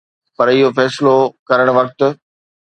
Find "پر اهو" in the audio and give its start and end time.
0.37-0.69